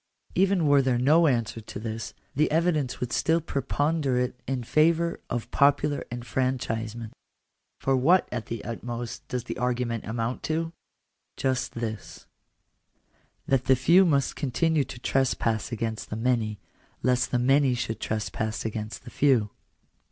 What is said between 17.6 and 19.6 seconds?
should trespass against the few.